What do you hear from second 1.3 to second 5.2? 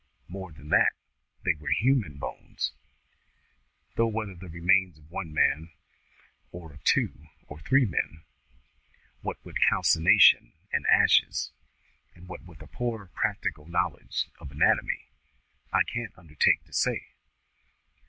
they were human bones; though whether the remains of